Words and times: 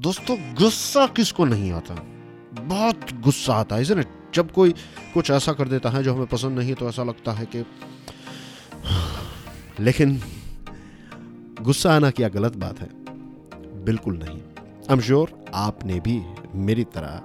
दोस्तों, 0.00 0.54
गुस्सा 0.54 1.06
किसको 1.06 1.44
नहीं 1.44 1.72
आता? 1.72 1.94
बहुत 2.62 3.00
गुस्सा 3.12 3.54
आता 3.54 3.76
है 3.76 3.82
इसे 3.82 4.04
जब 4.34 4.50
कोई 4.50 4.74
कुछ 5.14 5.30
ऐसा 5.30 5.52
कर 5.52 5.68
देता 5.68 5.90
है 5.90 6.02
जो 6.02 6.14
हमें 6.14 6.26
पसंद 6.26 6.58
नहीं 6.58 6.74
तो 6.74 6.88
ऐसा 6.88 7.04
लगता 7.04 7.32
है 7.32 7.46
कि, 7.46 7.66
लेकिन 9.80 10.22
गुस्सा 11.62 11.94
आना 11.94 12.10
क्या 12.10 12.28
गलत 12.28 12.56
बात 12.56 12.80
है? 12.80 12.88
बिल्कुल 13.84 14.18
नहीं। 14.18 14.38
आई 14.38 14.92
एम 14.92 15.00
श्योर 15.00 15.44
आपने 15.54 16.00
भी 16.00 16.22
मेरी 16.54 16.84
तरह 16.84 17.22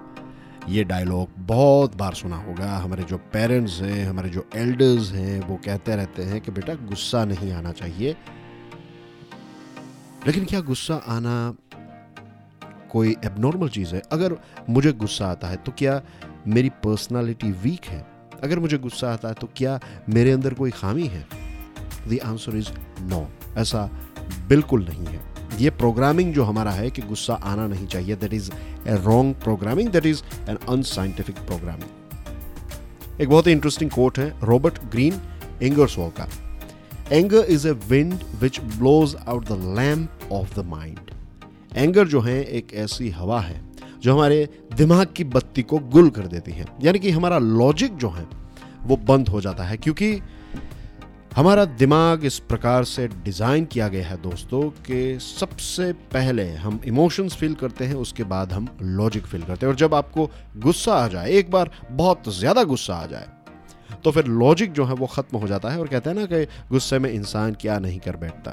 ये 0.72 0.84
डायलॉग 0.84 1.28
बहुत 1.40 1.96
बार 1.96 2.14
सुना 2.14 2.38
होगा। 2.38 2.78
हमारे 2.78 3.04
जो 3.04 3.18
पेरेंट्स 3.18 3.82
हैं, 3.82 4.06
हमारे 4.06 4.30
जो 4.30 4.50
एल्डर्स 4.56 5.12
हैं, 5.12 5.48
वो 5.48 5.56
कहते 5.66 5.96
रहते 5.96 6.24
हैं 6.24 6.42
कि 6.42 6.52
बेटा, 6.52 6.74
गुस्सा 6.74 7.26
नहीं 7.26 7.52
आना 7.52 7.72
चाहिए। 7.72 8.18
लेकिन 10.28 10.46
क्या 10.46 10.62
गुस्सा 10.62 10.96
आना 10.96 11.56
कोई 12.92 13.16
एबनॉर्मल 13.26 13.70
चीज़ 13.70 13.96
है। 13.96 14.02
अगर 14.12 14.36
मुझे 14.70 14.92
गुस्सा 14.94 15.28
आता 15.28 15.48
है 15.48 15.56
तो 15.58 15.72
क्या 15.78 16.02
मेरी 16.48 16.70
पर्सनालिटी 16.84 17.52
वीक 17.64 17.86
है? 17.86 18.06
अगर 18.44 18.60
मुझे 18.60 18.78
गुस्सा 18.78 19.12
आता 19.14 19.28
है 19.28 19.34
तो 19.34 19.48
क्या 19.56 19.80
मेरे 20.10 20.32
अंदर 20.32 20.54
कोई 20.54 20.72
खामी 20.72 21.08
है? 21.08 21.26
द 22.08 22.20
आंसर 22.26 22.56
इज़ 22.58 22.70
नो 23.02 23.28
ऐसा 23.58 23.90
बिल्कुल 24.50 24.86
नहीं 24.86 25.06
है। 25.06 25.20
ये 25.60 25.70
प्रोग्रामिंग 25.70 26.34
जो 26.34 26.44
हमारा 26.44 26.72
है 26.72 26.90
कि 26.92 27.02
गुस्सा 27.02 27.34
आना 27.34 27.68
नहीं 27.68 27.88
चाहिए 27.88 28.16
that 28.16 28.34
is 28.34 28.52
a 28.88 28.96
wrong 29.04 29.36
programming 29.36 29.90
that 29.90 30.06
is 30.06 30.24
an 30.50 30.58
unscientific 30.70 31.36
programming 31.48 33.22
एक 33.22 33.30
बहुत 33.30 33.48
ही 33.48 33.52
इंटरेस्टिंग 33.52 33.92
कोट 33.92 34.20
है 34.20 34.34
रॉबर्ट 34.44 34.80
ग्रीन 34.92 35.22
एंगर्सवॉल 35.64 36.10
का। 36.20 36.28
Anger 37.12 37.46
is 37.50 37.68
a 37.68 37.72
wind 37.90 38.24
which 38.42 38.60
blows 38.78 39.16
out 39.28 39.48
the 39.48 39.76
lamp 39.78 40.32
of 40.32 40.60
the 40.60 40.66
mind 40.68 41.12
anger 41.72 42.08
जो 42.08 42.22
है, 42.22 42.44
एक 42.44 42.74
ऐसी 42.76 43.10
हवा 43.10 43.40
है, 43.42 43.62
जो 44.00 44.14
हमारे 44.14 44.48
दिमाग 44.76 45.08
की 45.16 45.24
बत्ती 45.26 45.64
को 45.64 45.80
गुल 45.80 46.10
कर 46.10 46.28
देती 46.28 46.52
है। 46.52 46.66
यानी 46.84 47.00
कि 47.00 47.12
हमारा 47.12 47.38
लॉजिक 47.38 47.98
जो 47.98 48.10
है, 48.10 48.28
वो 48.84 48.96
बंद 49.00 49.30
हो 49.30 49.42
जाता 49.42 49.64
है, 49.64 49.78
क्योंकि 49.78 50.22
हमारा 51.36 51.64
दिमाग 51.66 52.26
इस 52.26 52.38
प्रकार 52.40 52.84
से 52.84 53.08
डिज़ाइन 53.08 53.66
किया 53.66 53.88
गया 53.88 54.08
है 54.08 54.22
दोस्तों 54.22 54.62
कि 54.82 55.18
सबसे 55.20 55.92
पहले 56.14 56.48
हम 56.54 56.80
इमोशंस 56.86 57.36
फील 57.36 57.54
करते 57.56 57.86
हैं, 57.86 57.96
उसके 57.96 58.24
बाद 58.26 58.54
हम 58.54 58.68
लॉजिक 58.82 59.26
फील 59.26 59.42
करते 59.42 59.66
हैं। 59.66 59.74
और 59.74 59.80
जब 59.80 59.94
आपको 59.94 60.30
गुस्सा 60.58 60.94
आ 60.94 61.08
जाए, 61.08 61.32
एक 61.32 61.52
बार 61.52 61.72
बहुत 61.92 62.30
ज़्यादा 62.30 62.64
गुस्सा 62.64 62.96
आ 62.96 63.06
जाए 63.06 63.28
तो 64.04 64.12
फिर 64.12 64.26
लॉजिक 64.26 64.72
जो 64.72 64.86
है, 64.86 64.94
वो 64.94 65.08
ख़त्म 65.08 65.38
हो 65.38 65.48
जाता 65.48 65.70
है 65.70 65.80
और 65.80 65.88
कहते 65.88 66.10
हैं 66.10 66.18
ना 66.18 66.26
कि 66.26 66.46
गुस्से 66.70 67.00
में 67.00 67.12
इंसान 67.12 67.54
क्या 67.54 67.80
नहीं 67.80 68.00
कर 68.00 68.16
बैठता। 68.18 68.52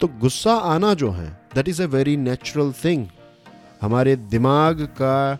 तो 0.00 0.08
गुस्सा 0.20 0.54
आना 0.54 0.92
जो 0.94 1.10
है 1.10 1.28
that 1.54 1.68
is 1.68 1.82
a 1.82 1.86
very 1.88 2.16
natural 2.18 2.72
thing 2.84 3.06
हमारे 3.82 4.16
दिमाग 4.16 4.82
का 5.00 5.38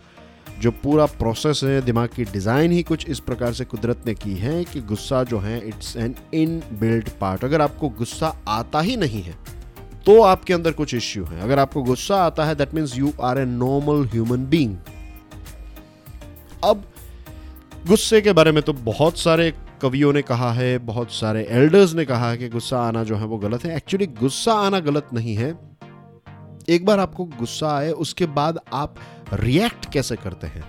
जो 0.61 0.71
पूरा 0.73 1.05
प्रोसेस 1.05 1.59
है, 1.63 1.81
दिमाग 1.81 2.09
की 2.15 2.23
डिज़ाइन 2.25 2.71
ही 2.71 2.81
कुछ 2.83 3.07
इस 3.09 3.19
प्रकार 3.21 3.53
से 3.53 3.65
कुदरत 3.65 4.07
ने 4.07 4.13
की 4.15 4.33
है 4.35 4.63
कि 4.63 4.81
गुस्सा 4.83 5.23
जो 5.23 5.39
है 5.39 5.57
it's 5.67 5.95
an 5.97 6.15
in 6.33 6.61
build 6.79 7.09
part 7.19 7.43
अगर 7.45 7.61
आपको 7.61 7.89
गुस्सा 7.99 8.35
आता 8.47 8.79
ही 8.81 8.95
नहीं 8.97 9.21
है 9.23 9.35
तो 10.05 10.21
आपके 10.23 10.53
अंदर 10.53 10.71
कुछ 10.71 10.93
इश्यू 10.93 11.23
है। 11.25 11.39
अगर 11.41 11.59
आपको 11.59 11.83
गुस्सा 11.83 12.15
आता 12.25 12.45
है 12.45 12.55
that 12.55 12.73
means 12.73 12.97
you 12.97 13.11
are 13.21 13.39
a 13.39 13.45
normal 13.45 14.05
human 14.07 14.45
being 14.45 14.75
अब, 16.63 16.83
गुस्से 17.87 18.21
के 18.21 18.33
बारे 18.33 18.51
में 18.51 18.61
तो 18.63 18.73
बहुत 18.73 19.17
सारे 19.17 19.51
कवियों 19.81 20.13
ने 20.13 20.21
कहा 20.23 20.51
है, 20.53 20.77
बहुत 20.79 21.11
सारे 21.11 21.45
एल्डर्स 21.51 21.93
ने 21.93 22.05
कहा 22.05 22.29
है 22.29 22.37
कि 22.37 22.49
गुस्सा 22.49 22.79
आना 22.79 23.03
जो 23.03 23.15
है 23.15 23.25
वो 23.25 23.37
गलत 23.37 23.65
है। 23.65 23.75
एक्चुअली 23.77 24.07
गुस्सा 24.19 24.53
आना 24.61 24.79
गलत 24.81 25.13
नहीं 25.13 25.35
है। 25.35 25.51
एक 26.69 26.85
बार 26.85 26.99
आपको 26.99 27.25
गुस्सा 27.25 27.75
आए, 27.77 27.91
उसके 27.91 28.25
बाद 28.25 28.59
आप 28.73 28.95
रिएक्ट 29.33 29.91
कैसे 29.93 30.15
करते 30.15 30.47
हैं? 30.47 30.63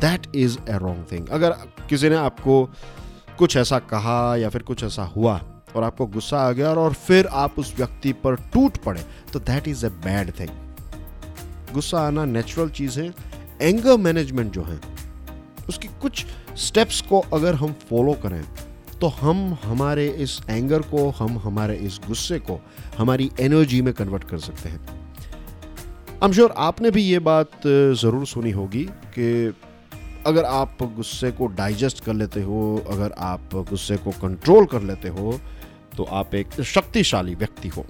That 0.00 0.26
is 0.36 0.58
a 0.68 0.78
wrong 0.78 1.06
thing 1.12 1.28
अगर 1.28 1.50
किसी 1.88 2.08
ने 2.08 2.16
आपको 2.16 2.64
कुछ 3.38 3.56
ऐसा 3.56 3.78
कहा 3.78 4.36
या 4.36 4.48
फिर 4.48 4.62
कुछ 4.62 4.84
ऐसा 4.84 5.04
हुआ 5.04 5.40
और 5.76 5.84
आपको 5.84 6.06
गुस्सा 6.06 6.40
आ 6.40 6.52
गया 6.52 6.72
और 6.74 6.92
फिर 6.92 7.26
आप 7.26 7.58
उस 7.58 7.74
व्यक्ति 7.76 8.12
पर 8.12 8.34
टूट 8.34 8.76
पड़े 8.76 9.04
तो 9.32 9.40
that 9.40 9.68
is 9.68 9.86
a 9.86 9.88
bad 9.88 10.32
thing 10.40 10.50
गुस्सा 11.74 12.00
आना 12.00 12.24
नेचुरल 12.24 12.70
चीज़ 12.70 13.00
है। 13.00 13.14
एंगर 13.62 13.96
मैनेजमेंट 13.96 14.52
जो 14.52 14.62
है, 14.62 14.80
उसकी 15.68 15.88
कुछ 16.02 16.26
स्टेप्स 16.56 17.00
को 17.00 17.20
अगर 17.20 17.54
हम 17.54 17.72
फॉलो 17.72 18.12
करें 18.12 18.44
तो 19.00 19.08
हम 19.10 19.56
हमारे 19.62 20.06
इस 20.18 20.40
एंगर 20.50 20.82
को, 20.84 21.08
हम 21.10 21.38
हमारे 21.38 21.76
इस 21.78 21.98
गुस्से 22.06 22.38
को, 22.40 22.58
हमारी 22.98 23.30
एनर्जी 23.40 23.80
में 23.82 23.92
कन्वर्ट 23.94 24.24
कर 24.24 24.38
सकते 24.38 24.68
हैं। 24.68 24.80
आई 26.22 26.32
श्योर 26.32 26.54
आपने 26.58 26.90
भी 26.90 27.02
ये 27.02 27.18
बात 27.20 27.50
ज़रूर 27.66 28.26
सुनी 28.26 28.50
होगी 28.50 28.84
कि 29.16 29.54
अगर 30.26 30.44
आप 30.44 30.82
गुस्से 30.96 31.30
को 31.30 31.46
डाइजेस्ट 31.48 32.04
कर 32.04 32.14
लेते 32.14 32.42
हो, 32.42 32.84
अगर 32.90 33.12
आप 33.18 33.54
गुस्से 33.70 33.96
को 33.96 34.10
कंट्रोल 34.22 34.66
कर 34.66 34.82
लेते 34.82 35.08
हो 35.08 35.38
तो 35.96 36.04
आप 36.04 36.34
एक 36.34 36.60
शक्तिशाली 36.64 37.34
व्यक्ति 37.34 37.68
हो। 37.68 37.84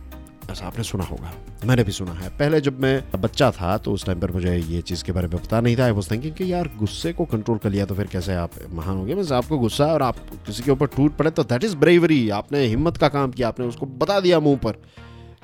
ऐसा 0.50 0.66
आपने 0.66 0.84
सुना 0.84 1.04
होगा। 1.04 1.32
मैंने 1.66 1.84
भी 1.84 1.92
सुना 1.92 2.12
है। 2.12 2.28
पहले 2.38 2.60
जब 2.60 2.80
मैं 2.80 3.20
बच्चा 3.20 3.50
था 3.50 3.76
तो 3.78 3.92
उस 3.92 4.04
टाइम 4.06 4.20
पर 4.20 4.30
मुझे 4.30 4.56
ये 4.56 4.80
चीज़ 4.82 5.04
के 5.04 5.12
बारे 5.12 5.28
में 5.28 5.36
पता 5.38 5.60
नहीं 5.60 5.76
था। 5.76 5.84
आई 5.84 5.90
वॉज़ 5.90 6.10
थिंकिंग 6.10 6.34
कि 6.34 6.52
यार, 6.52 6.70
गुस्से 6.78 7.12
को 7.12 7.24
कंट्रोल 7.24 7.58
कर 7.58 7.70
लिया 7.70 7.84
तो 7.86 7.94
फिर 7.94 8.06
कैसे 8.06 8.34
आप 8.34 8.50
महान 8.70 8.96
हो 8.96 9.04
गए 9.04 9.14
बस 9.14 9.32
आपको 9.32 9.58
गुस्सा 9.58 9.86
और 9.86 10.02
आप 10.02 10.18
किसी 10.46 10.62
के 10.62 10.70
ऊपर 10.70 10.86
टूट 10.86 11.16
पड़े 11.16 11.30
तो 11.30 11.44
दैट 11.44 11.64
इज़ 11.64 11.76
ब्रेवरी 11.76 12.28
आपने 12.30 12.64
हिम्मत 12.64 12.96
का 12.96 13.08
काम 13.08 13.30
किया, 13.30 13.48
आपने 13.48 13.66
उसको 13.66 13.86
बता 13.86 14.20
दिया 14.20 14.40
मुँह 14.40 14.56
पर 14.56 14.72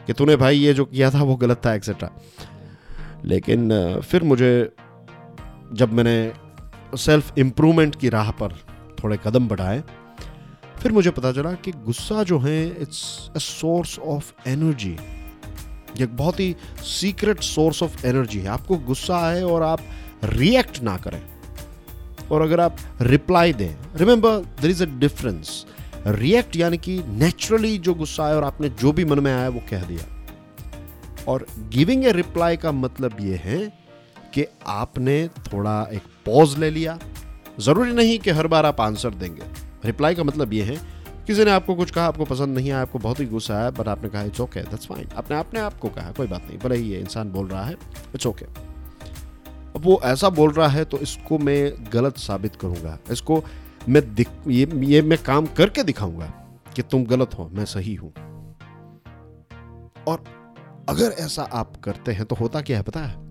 कि 0.06 0.12
तूने 0.12 0.37
भाई 0.37 0.59
ये 0.59 0.75
जो 0.75 0.84
किया 0.84 1.11
था, 1.11 1.23
वो 1.23 1.37
गलत 1.37 1.61
था 1.67 1.75
एक्सेट्रा 1.75 2.11
लेकिन, 3.25 4.00
फिर 4.00 4.23
मुझे 4.23 4.73
जब 5.73 5.93
मैंने 5.93 6.33
सेल्फ 6.97 7.38
इम्प्रूवमेंट 7.38 7.94
की 7.94 8.09
राह 8.09 8.31
पर 8.31 8.53
थोड़े 8.99 9.19
कदम 9.25 9.49
बढ़ाए 9.49 9.83
फिर 10.87 10.93
मुझे 10.93 11.11
पता 11.11 11.31
चला 11.33 11.53
कि 11.53 11.71
गुस्सा 11.73 12.23
जो 12.23 12.39
है 12.39 12.83
it's 12.83 13.31
a 13.37 13.39
source 13.39 13.99
of 13.99 14.49
energy 14.49 14.91
एक 16.03 16.17
बहुत 16.17 16.41
ही 16.41 16.55
सीक्रेट 16.81 17.41
सोर्स 17.41 17.83
ऑफ़ 17.83 18.07
एनर्जी 18.07 18.39
है। 18.39 18.49
आपको 18.49 18.77
गुस्सा 18.77 19.17
आए 19.19 19.43
और 19.43 19.63
आप 19.63 19.81
रिएक्ट 20.25 20.81
ना 20.83 20.97
करें। 20.97 21.21
और 22.33 22.43
अगर 22.43 22.61
आप 22.61 22.77
रिप्लाई 23.03 23.53
दें 23.53 23.75
remember 23.97 24.39
there 24.61 24.71
is 24.71 24.83
a 24.83 24.87
difference 24.87 25.67
react 26.07 26.57
यानी 26.57 26.79
कि 26.79 27.03
नेचुरली 27.09 27.79
जो 27.79 27.95
गुस्सा 27.95 28.25
आया 28.25 28.37
और 28.37 28.45
आपने 28.45 28.69
जो 28.69 28.93
भी 28.93 29.05
मन 29.05 29.21
में 29.21 29.33
आया 29.35 29.49
वो 29.49 29.63
कह 29.71 29.83
दिया। 29.83 30.07
और 31.29 31.47
गिविंग 31.59 32.07
ए 32.07 32.13
रिप्लाई 32.13 32.57
का 32.57 32.73
मतलब 32.73 33.17
ये 33.21 33.41
है 33.45 33.59
कि 34.35 34.47
आपने 34.67 35.29
थोड़ा 35.29 35.89
एक 35.93 36.03
पॉज 36.27 36.59
ले 36.59 36.71
लिया। 36.71 36.99
ज़रूरी 37.61 37.93
नहीं 37.93 38.19
कि 38.19 38.31
हर 38.31 38.47
बार 38.47 38.67
आप 38.67 38.81
आंसर 38.81 39.11
देंगे। 39.11 39.66
रिप्लाई 39.84 40.14
का 40.14 40.25
मतलब 40.25 40.53
ये 40.53 40.62
है, 40.64 40.76
किसी 41.26 41.44
ने 41.44 41.50
आपको 41.50 41.75
कुछ 41.75 41.91
कहा, 41.91 42.06
आपको 42.06 42.25
पसंद 42.25 42.56
नहीं 42.56 42.70
आया, 42.70 42.82
आपको 42.82 42.98
बहुत 42.98 43.20
ही 43.20 43.26
गुस्सा 43.26 43.54
आया 43.54 43.70
बट 43.70 43.88
आपने 43.88 44.09
कहा 44.09 44.22
इट्स 44.22 44.41
ओके 44.41 44.60
दैट्स 44.60 44.87
फाइन 44.87 45.09
आपने 45.16 45.37
आपने 45.37 45.60
आपको 45.60 45.88
कहा, 45.88 46.12
कोई 46.12 46.26
बात 46.26 46.47
नहीं, 46.47 46.59
भले 46.59 46.76
ही 46.76 46.91
ये 46.91 47.00
इंसान 47.00 47.31
बोल 47.31 47.48
रहा 47.48 47.64
है 47.64 47.72
इट्स 48.14 48.26
ओके 48.26 48.44
okay. 48.44 48.59
अब 49.76 49.82
वो 49.84 50.00
ऐसा 50.04 50.28
बोल 50.31 50.53
रहा 50.53 50.69
है 50.69 50.84
तो 50.84 50.98
इसको 50.98 51.38
मैं 51.38 51.72
गलत 51.92 52.16
साबित 52.16 52.56
करूँगा। 52.56 52.98
इसको 53.10 53.42
मैं 53.88 54.14
दिख, 54.14 54.28
ये 54.48 54.69
ये 54.84 55.03
मैं 55.03 55.19
काम 55.22 55.47
करके 55.47 55.82
दिखाऊँगा 55.82 56.26
कि 56.76 56.82
तुम 56.82 57.04
गलत 57.04 57.34
हो, 57.38 57.48
मैं 57.53 57.64
सही 57.64 57.94
हूँ। 57.94 58.12
और 60.08 60.25
अगर 60.88 61.14
ऐसा 61.19 61.43
आप 61.53 61.76
करते 61.84 62.12
हैं 62.12 62.25
तो 62.25 62.37
होता 62.37 62.60
क्या 62.60 62.76
है, 62.76 62.82
पता 62.82 63.00
है? 63.00 63.25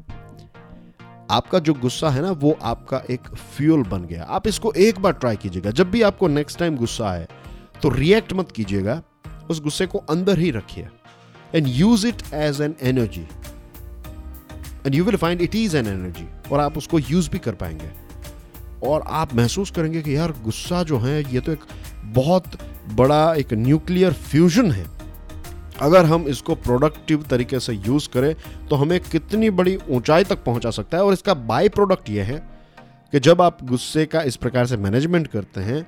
आपका 1.31 1.59
जो 1.59 1.73
गुस्सा 1.73 2.09
है 2.09 2.21
ना, 2.21 2.31
वो 2.31 2.57
आपका 2.63 3.01
एक 3.09 3.35
फ्यूल 3.57 3.83
बन 3.83 4.03
गया। 4.05 4.23
आप 4.23 4.47
इसको 4.47 4.71
एक 4.71 4.99
बार 4.99 5.13
ट्राई 5.13 5.35
कीजिएगा। 5.35 5.71
जब 5.71 5.91
भी 5.91 6.01
आपको 6.01 6.27
नेक्स्ट 6.27 6.59
टाइम 6.59 6.77
गुस्सा 6.77 7.09
आए 7.09 7.27
तो 7.83 7.89
रिएक्ट 7.89 8.33
मत 8.33 8.51
कीजिएगा। 8.51 9.01
उस 9.49 9.61
गुस्से 9.61 9.85
को 9.85 9.97
अंदर 9.97 10.39
ही 10.39 10.51
रखिए। 10.51 10.87
And 11.55 11.67
use 11.67 12.07
it 12.07 12.23
as 12.33 12.61
an 12.61 12.75
energy 12.81 13.27
and 14.85 14.95
you 14.95 15.03
will 15.03 15.15
find 15.15 15.41
it 15.41 15.55
is 15.55 15.77
an 15.77 15.87
energy 15.87 16.27
और 16.51 16.59
आप 16.59 16.77
उसको 16.77 16.99
यूज़ 16.99 17.29
भी 17.29 17.39
कर 17.39 17.53
पाएँगे। 17.53 17.89
और 18.83 19.03
आप 19.07 19.33
महसूस 19.33 19.71
करेंगे 19.71 20.01
कि 20.01 20.15
यार, 20.15 20.31
गुस्सा 20.31 20.83
जो 20.83 20.99
है, 20.99 21.33
ये 21.33 21.39
तो 21.39 21.51
एक 21.51 21.63
बहुत 22.05 22.45
बड़ा 22.93 23.33
एक 23.33 23.53
न्यूक्लियर 23.53 24.13
फ्यूजन 24.13 24.71
है। 24.71 24.94
अगर 25.81 26.05
हम 26.05 26.27
इसको 26.27 26.55
प्रोडक्टिव 26.57 27.23
तरीके 27.23 27.59
से 27.59 27.73
यूज़ 27.75 28.07
करें 28.09 28.33
तो 28.67 28.75
हमें 28.75 28.99
कितनी 29.01 29.49
बड़ी 29.51 29.77
ऊंचाई 29.89 30.23
तक 30.23 30.43
पहुँचा 30.43 30.71
सकता 30.71 30.97
है? 30.97 31.03
और 31.03 31.13
इसका 31.13 31.33
बाई 31.33 31.69
प्रोडक्ट 31.69 32.09
यह 32.09 32.25
है 32.25 32.37
कि 33.13 33.19
जब 33.19 33.41
आप 33.41 33.63
गुस्से 33.63 34.05
का 34.05 34.21
इस 34.23 34.35
प्रकार 34.35 34.65
से 34.65 34.77
मैनेजमेंट 34.77 35.27
करते 35.27 35.61
हैं 35.61 35.85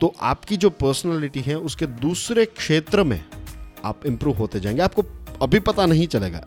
तो 0.00 0.12
आपकी 0.22 0.56
जो 0.56 0.70
पर्सनालिटी 0.70 1.40
है, 1.40 1.54
उसके 1.56 1.86
दूसरे 1.86 2.44
क्षेत्र 2.46 3.02
में 3.04 3.20
आप 3.84 4.06
इंप्रूव 4.06 4.36
होते 4.36 4.60
जाएँगे। 4.60 4.82
आपको 4.82 5.04
अभी 5.42 5.58
पता 5.60 5.86
नहीं 5.86 6.06
चलेगा। 6.06 6.44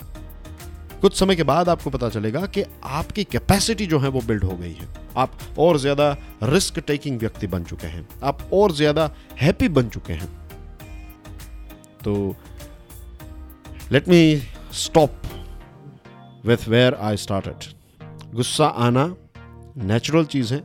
कुछ 1.01 1.19
समय 1.19 1.35
के 1.35 1.43
बाद 1.43 1.69
आपको 1.69 1.89
पता 1.89 2.09
चलेगा 2.09 2.45
कि 2.47 2.63
आपकी 2.83 3.23
कैपेसिटी 3.23 3.85
जो 3.85 3.99
है, 3.99 4.09
वो 4.09 4.21
बिल्ड 4.21 4.43
हो 4.43 4.55
गई 4.57 4.71
है। 4.71 4.87
आप 5.17 5.31
और 5.59 5.77
ज़्यादा 5.77 6.15
रिस्क 6.43 6.79
टेकिंग 6.79 7.19
व्यक्ति 7.19 7.47
बन 7.47 7.63
चुके 7.63 7.87
हैं। 7.87 8.07
आप 8.23 8.47
और 8.53 8.71
ज़्यादा 8.71 9.09
हैप्पी 9.41 9.69
बन 9.69 9.89
चुके 9.89 10.13
हैं। 10.13 10.27
तो 12.03 12.35
let 13.93 14.07
me 14.09 14.41
stop 14.73 15.09
with 16.45 16.67
where 16.69 16.93
I 16.93 17.17
started 17.17 18.33
गुस्सा 18.35 18.65
आना 18.65 19.05
नेचुरल 19.77 20.25
चीज़ 20.25 20.53
है। 20.53 20.59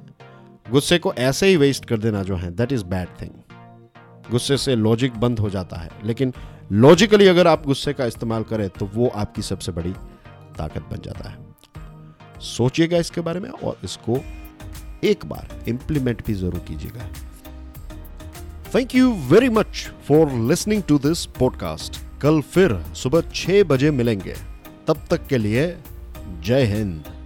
गुस्से 0.71 0.99
को 0.99 1.13
ऐसे 1.15 1.47
ही 1.47 1.57
वेस्ट 1.57 1.85
कर 1.85 1.99
देना 1.99 2.23
जो 2.23 2.37
है 2.37 2.51
दैट 2.51 2.73
इज़ 2.73 2.85
बैड 2.85 3.09
थिंग 3.23 4.31
गुस्से 4.31 4.57
से 4.57 4.77
लॉजिक 4.77 5.17
बंद 5.17 5.39
हो 5.39 5.51
जाता 5.51 5.77
है। 5.77 5.91
लेकिन 6.05 6.33
लॉजिकली 6.73 7.27
अगर 7.27 7.47
आप 7.47 7.67
गुस्से 7.67 7.93
का 7.93 8.07
इस्तेमाल 8.07 8.43
करें 8.43 8.69
तो 8.69 8.87
वो 8.87 9.09
आपकी 9.09 9.43
सबसे 9.43 9.73
बड़ी 9.73 9.93
ताकत 10.59 10.89
बन 10.93 11.03
जाता 11.05 11.29
है। 11.29 12.41
सोचिएगा 12.41 12.99
इसके 12.99 13.21
बारे 13.21 13.41
में 13.41 13.51
और 13.51 13.81
इसको 13.85 14.21
एक 15.05 15.27
बार 15.27 15.65
इंप्लीमेंट 15.69 16.27
भी 16.27 16.35
ज़रूर 16.35 16.65
कीजिएगा। 16.69 17.13
Thank 18.75 18.95
you 18.95 19.13
very 19.31 19.49
much 19.49 19.89
for 20.09 20.33
listening 20.49 20.83
to 20.83 20.99
this 20.99 21.27
podcast 21.27 22.08
कल 22.23 22.41
फिर 22.41 22.83
सुबह 22.95 23.21
छह 23.35 23.63
बजे 23.63 23.91
मिलेंगे। 23.91 24.35
तब 24.87 25.03
तक 25.11 25.27
के 25.27 25.39
लिए 25.39 25.77
जय 26.41 26.65
हिंद। 26.65 27.18